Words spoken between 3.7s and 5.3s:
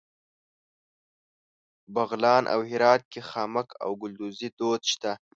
او ګلدوزي دود شته.